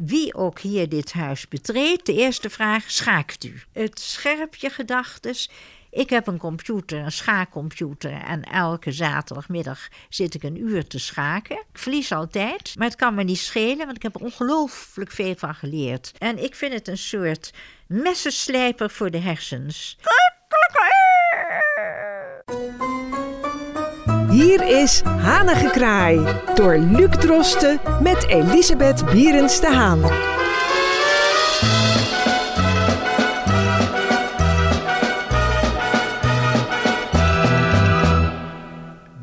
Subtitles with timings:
[0.00, 3.62] Wie ook hier dit huis betreedt, de eerste vraag, schaakt u?
[3.72, 5.50] Het scherp je gedachtes.
[5.90, 11.56] Ik heb een computer, een schaakcomputer en elke zaterdagmiddag zit ik een uur te schaken.
[11.56, 15.34] Ik verlies altijd, maar het kan me niet schelen, want ik heb er ongelooflijk veel
[15.36, 16.12] van geleerd.
[16.18, 17.52] En ik vind het een soort
[17.86, 19.98] messenslijper voor de hersens.
[24.32, 30.00] Hier is Hanengekraai door Luc Drosten met Elisabeth Bierens de Haan.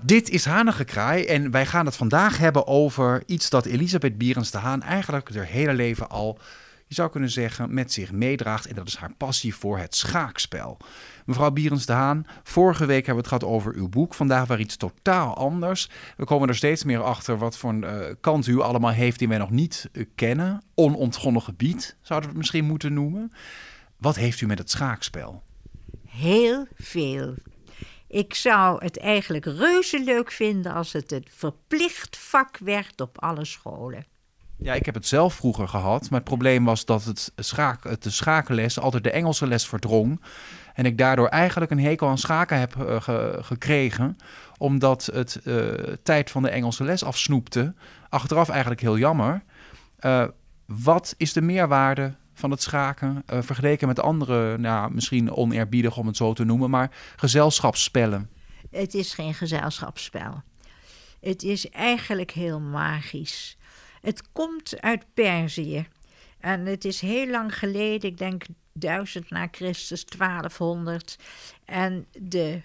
[0.00, 4.58] Dit is Hanengekraai en wij gaan het vandaag hebben over iets dat Elisabeth Bierens de
[4.58, 6.38] Haan eigenlijk haar hele leven al,
[6.86, 8.66] je zou kunnen zeggen, met zich meedraagt.
[8.66, 10.78] En dat is haar passie voor het schaakspel.
[11.26, 14.14] Mevrouw Bierens de Haan, vorige week hebben we het gehad over uw boek.
[14.14, 15.90] Vandaag weer iets totaal anders.
[16.16, 19.28] We komen er steeds meer achter wat voor een uh, kant u allemaal heeft die
[19.28, 20.62] wij nog niet uh, kennen.
[20.74, 23.32] Onontgonnen gebied, zouden we het misschien moeten noemen.
[23.96, 25.42] Wat heeft u met het schaakspel?
[26.06, 27.34] Heel veel.
[28.08, 33.44] Ik zou het eigenlijk reuze leuk vinden als het een verplicht vak werd op alle
[33.44, 34.06] scholen.
[34.64, 36.10] Ja, ik heb het zelf vroeger gehad.
[36.10, 40.20] Maar het probleem was dat het schaak, de schakenles altijd de Engelse les verdrong.
[40.74, 44.16] En ik daardoor eigenlijk een hekel aan schaken heb ge gekregen.
[44.58, 47.74] Omdat het uh, tijd van de Engelse les afsnoepte.
[48.08, 49.42] Achteraf eigenlijk heel jammer.
[50.00, 50.24] Uh,
[50.66, 56.16] wat is de meerwaarde van het schaken vergeleken met andere, nou, misschien oneerbiedig om het
[56.16, 58.30] zo te noemen, maar gezelschapsspellen?
[58.70, 60.42] Het is geen gezelschapsspel.
[61.20, 63.56] Het is eigenlijk heel magisch.
[64.04, 65.86] Het komt uit Perzië.
[66.40, 71.18] En het is heel lang geleden, ik denk 1000 na Christus, 1200.
[71.64, 72.60] En de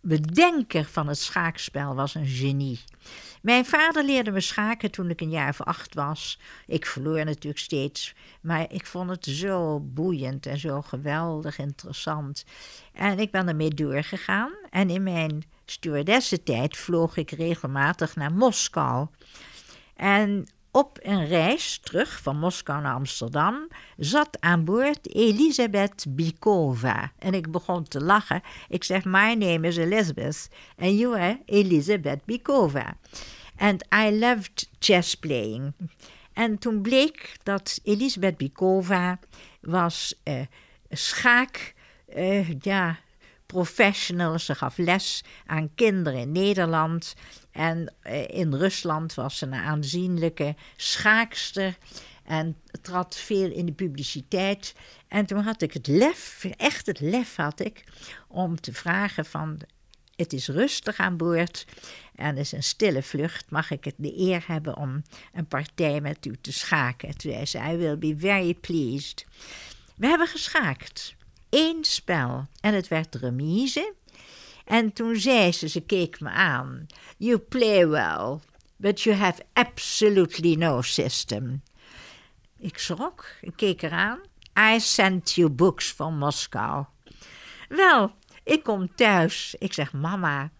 [0.00, 2.80] bedenker van het schaakspel was een genie.
[3.42, 6.40] Mijn vader leerde me schaken toen ik een jaar of acht was.
[6.66, 12.44] Ik verloor natuurlijk steeds, maar ik vond het zo boeiend en zo geweldig interessant.
[12.92, 14.50] En ik ben ermee doorgegaan.
[14.70, 19.06] En in mijn stewardessentijd vloog ik regelmatig naar Moskou.
[19.96, 27.12] En op een reis terug van Moskou naar Amsterdam zat aan boord Elisabeth Bikova.
[27.18, 28.42] En ik begon te lachen.
[28.68, 30.48] Ik zeg, my name is Elizabeth
[30.78, 32.96] and you are Elisabeth Bikova.
[33.56, 35.72] And I loved chess playing.
[36.32, 39.18] En toen bleek dat Elisabeth Bikova
[39.60, 40.40] was uh,
[40.90, 41.74] schaak,
[42.16, 42.98] uh, ja,
[43.46, 44.38] professional.
[44.38, 47.14] Ze gaf les aan kinderen in Nederland.
[47.58, 51.78] En eh, in Rusland was ze een aanzienlijke schaakster.
[52.24, 54.74] En trad veel in de publiciteit.
[55.08, 57.84] En toen had ik het lef, echt het lef had ik,
[58.28, 59.60] om te vragen van...
[60.16, 61.66] Het is rustig aan boord
[62.14, 63.50] en is een stille vlucht.
[63.50, 65.02] Mag ik het de eer hebben om
[65.32, 67.16] een partij met u te schaken?
[67.16, 69.26] Toen zei ze, I will be very pleased.
[69.96, 71.14] We hebben geschaakt.
[71.50, 72.46] Eén spel.
[72.60, 73.94] En het werd remise.
[74.68, 76.86] En toen zei ze, ze keek me aan:
[77.16, 78.38] You play well,
[78.76, 81.62] but you have absolutely no system.
[82.58, 84.18] Ik schrok, ik keek eraan.
[84.58, 86.84] I sent you books from Moskou.
[87.68, 88.12] Wel,
[88.44, 89.54] ik kom thuis.
[89.58, 90.50] Ik zeg: Mama,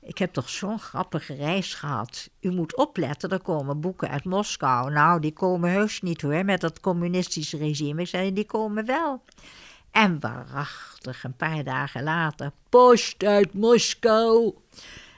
[0.00, 2.30] ik heb toch zo'n grappige reis gehad.
[2.40, 4.92] U moet opletten, er komen boeken uit Moskou.
[4.92, 8.00] Nou, die komen heus niet hoor, met dat communistische regime.
[8.00, 9.22] Ik zei: Die komen wel.
[9.90, 14.54] En waarachtig, een paar dagen later, post uit Moskou.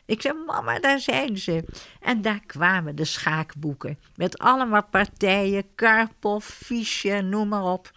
[0.04, 1.64] Ik zei, mama, daar zijn ze.
[2.00, 3.98] En daar kwamen de schaakboeken.
[4.16, 7.90] Met allemaal partijen, Karpov, Fischer, noem maar op.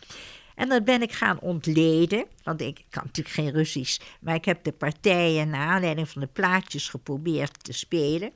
[0.55, 3.99] En dat ben ik gaan ontleden, want ik kan natuurlijk geen Russisch.
[4.19, 8.31] Maar ik heb de partijen naar aanleiding van de plaatjes geprobeerd te spelen.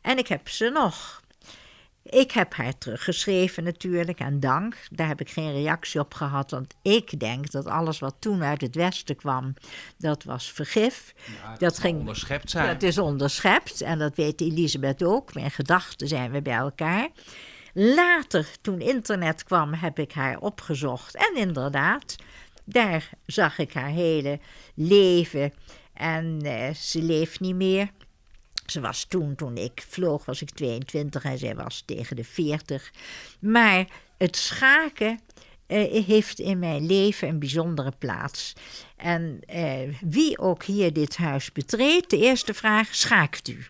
[0.00, 1.22] En ik heb ze nog.
[2.04, 4.76] Ik heb haar teruggeschreven natuurlijk en dank.
[4.90, 8.60] Daar heb ik geen reactie op gehad, want ik denk dat alles wat toen uit
[8.60, 9.54] het Westen kwam,
[9.98, 11.14] dat was vergif.
[11.42, 12.66] Ja, dat ging onderschept zijn.
[12.66, 15.34] Dat is onderschept en dat weet Elisabeth ook.
[15.34, 17.08] Mijn gedachten zijn we bij elkaar.
[17.72, 22.16] Later, toen internet kwam, heb ik haar opgezocht en inderdaad,
[22.64, 24.40] daar zag ik haar hele
[24.74, 25.52] leven
[25.94, 27.88] en uh, ze leeft niet meer.
[28.66, 32.92] Ze was toen, toen ik vloog, was ik 22 en zij was tegen de 40.
[33.40, 33.86] Maar
[34.18, 35.20] het schaken
[35.68, 38.52] uh, heeft in mijn leven een bijzondere plaats.
[38.96, 43.66] En uh, wie ook hier dit huis betreedt, de eerste vraag: schaakt u?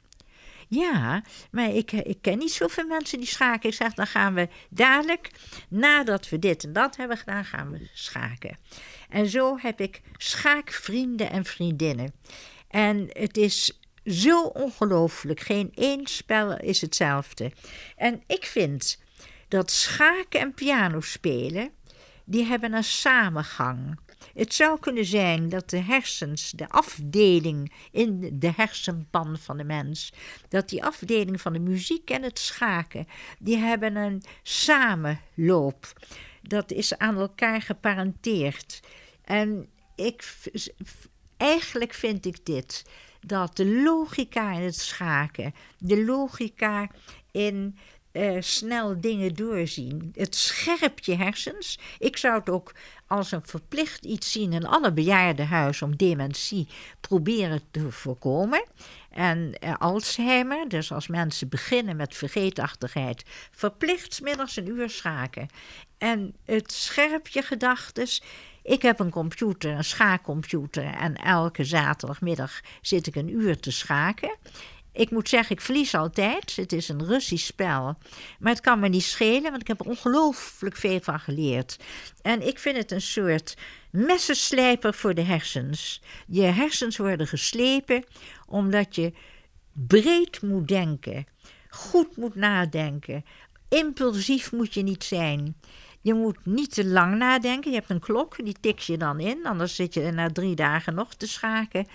[0.68, 3.68] Ja, maar ik, ik ken niet zoveel mensen die schaken.
[3.68, 5.30] Ik zeg, dan gaan we dadelijk,
[5.68, 8.58] nadat we dit en dat hebben gedaan, gaan we schaken.
[9.08, 12.14] En zo heb ik schaakvrienden en vriendinnen.
[12.68, 15.40] En het is zo ongelooflijk.
[15.40, 17.52] Geen één spel is hetzelfde.
[17.96, 19.02] En ik vind
[19.48, 21.70] dat schaken en piano spelen,
[22.24, 23.98] die hebben een samengang.
[24.34, 30.12] Het zou kunnen zijn dat de hersens, de afdeling in de hersenpan van de mens,
[30.48, 33.08] dat die afdeling van de muziek en het schaken,
[33.38, 35.92] die hebben een samenloop.
[36.42, 38.80] Dat is aan elkaar geparenteerd.
[39.24, 40.34] En ik,
[41.36, 42.84] eigenlijk vind ik dit,
[43.26, 46.88] dat de logica in het schaken, de logica
[47.30, 47.78] in
[48.14, 50.12] uh, snel dingen doorzien.
[50.14, 51.78] Het scherpt je hersens.
[51.98, 52.74] Ik zou het ook
[53.06, 56.68] als een verplicht iets zien in alle bejaardenhuizen om dementie
[57.00, 58.64] proberen te voorkomen.
[59.10, 65.48] En uh, Alzheimer, dus als mensen beginnen met vergeetachtigheid, verplicht middags een uur schaken.
[65.98, 68.22] En het scherpt je gedachtes.
[68.64, 74.36] Ik heb een computer, een schaakcomputer, en elke zaterdagmiddag zit ik een uur te schaken.
[74.92, 76.56] Ik moet zeggen, ik verlies altijd.
[76.56, 77.96] Het is een Russisch spel.
[78.38, 81.78] Maar het kan me niet schelen, want ik heb er ongelooflijk veel van geleerd.
[82.22, 83.56] En ik vind het een soort
[83.90, 86.02] messenslijper voor de hersens.
[86.26, 88.04] Je hersens worden geslepen
[88.46, 89.12] omdat je
[89.72, 91.26] breed moet denken,
[91.68, 93.24] goed moet nadenken.
[93.68, 95.56] Impulsief moet je niet zijn.
[96.04, 97.70] Je moet niet te lang nadenken.
[97.70, 99.46] Je hebt een klok, die tik je dan in.
[99.46, 101.86] Anders zit je na drie dagen nog te schaken.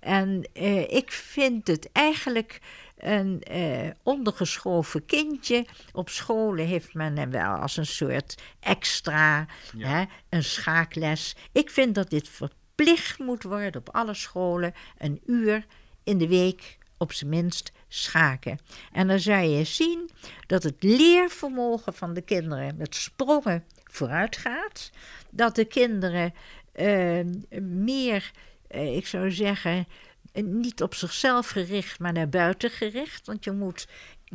[0.00, 2.60] En eh, ik vind het eigenlijk
[2.98, 5.66] een eh, ondergeschoven kindje.
[5.92, 9.46] Op scholen heeft men hem wel als een soort extra,
[9.78, 11.36] hè, een schaakles.
[11.52, 14.74] Ik vind dat dit verplicht moet worden op alle scholen.
[14.98, 15.66] Een uur
[16.04, 18.58] in de week op zijn minst schaken.
[18.92, 20.10] En dan zou je zien
[20.46, 24.90] dat het leervermogen van de kinderen met sprongen vooruit gaat.
[25.30, 26.34] Dat de kinderen
[26.74, 27.20] uh,
[27.60, 28.30] meer,
[28.70, 29.86] uh, ik zou zeggen,
[30.32, 33.26] niet op zichzelf gericht, maar naar buiten gericht.
[33.26, 33.88] Want je moet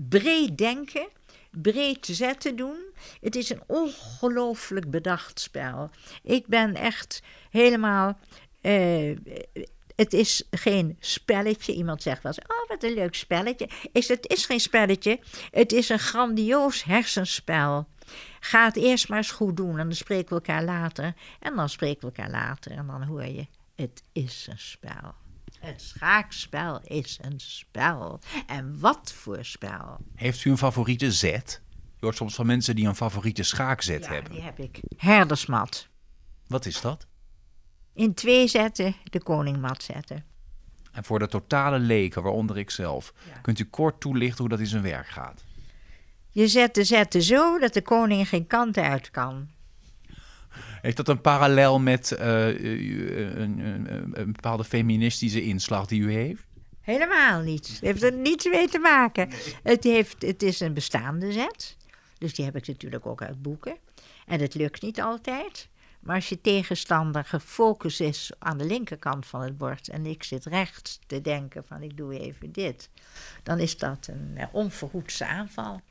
[0.10, 1.08] breed denken,
[1.52, 2.78] breed zetten doen.
[3.22, 5.90] Het is een ongelooflijk bedacht spel.
[6.24, 8.20] Ik ben echt helemaal.
[8.62, 9.18] Uh,
[9.96, 11.74] het is geen spelletje.
[11.74, 13.70] Iemand zegt wel eens, oh wat een leuk spelletje.
[13.92, 15.20] Is, het is geen spelletje,
[15.52, 17.88] het is een grandioos hersenspel.
[18.40, 21.14] Ga het eerst maar eens goed doen en dan spreken we elkaar later.
[21.40, 25.14] En dan spreken we elkaar later en dan hoor je, het is een spel.
[25.60, 28.20] Het schaakspel is een spel.
[28.48, 29.98] En wat voor spel?
[30.16, 31.62] Heeft u een favoriete zet?
[31.72, 34.32] Je hoort soms van mensen die een favoriete schaakzet ja, hebben.
[34.32, 34.80] die heb ik.
[34.98, 35.88] Herdersmat.
[36.48, 37.08] Wat is dat?
[37.94, 40.24] In twee zetten de koningmat zetten.
[40.92, 44.66] En voor de totale leken, waaronder ik zelf, kunt u kort toelichten hoe dat in
[44.66, 45.44] zijn werk gaat?
[46.30, 49.48] Je zet de zetten zo dat de koning geen kant uit kan.
[50.82, 56.44] Heeft dat een parallel met uh, een, een, een, bepaalde feministische inslag die u heeft?
[56.82, 57.68] Helemaal niet.
[57.68, 59.30] Het heeft er niets mee te maken.
[59.64, 61.78] Het, heeft, het is een bestaande zet.
[62.18, 63.76] Dus die heb ik natuurlijk ook uit boeken.
[64.26, 65.68] En het lukt niet altijd.
[66.04, 70.46] Maar als je tegenstander gefocust is aan de linkerkant van het bord en ik zit
[70.46, 72.90] rechts te denken van ik doe even dit,
[73.44, 75.82] dan is dat een uh, onverhoedse aanval.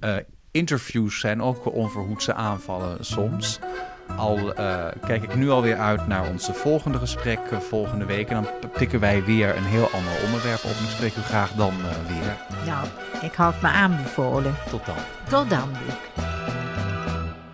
[0.00, 0.16] Uh,
[0.50, 3.58] interviews zijn ook onverhoedse aanvallen soms.
[4.16, 8.28] Al uh, kijk ik nu alweer uit naar onze volgende gesprek volgende week.
[8.28, 10.70] En dan pikken wij weer een heel ander onderwerp op.
[10.70, 11.74] En ik spreek u graag dan
[12.08, 12.36] weer.
[12.66, 12.88] Nou,
[13.22, 14.54] ik had me aanbevolen.
[14.70, 14.96] Tot dan.
[15.28, 16.24] Tot dan, Luc.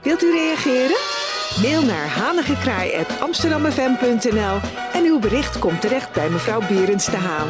[0.02, 1.13] Wilt u reageren?
[1.62, 4.58] Mail naar hanigekraai.amsterdammefm.nl
[4.92, 7.48] en uw bericht komt terecht bij mevrouw Berends de Haan.